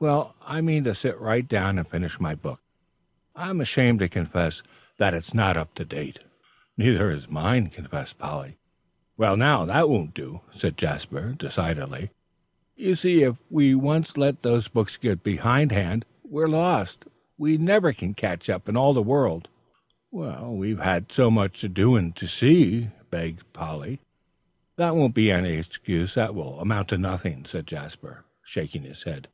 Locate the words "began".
23.10-23.40